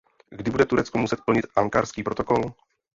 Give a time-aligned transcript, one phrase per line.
[0.29, 2.43] Kdy bude Turecko muset plnit Ankarský protokol?